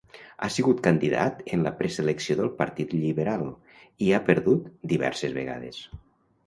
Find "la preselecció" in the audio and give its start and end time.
1.67-2.37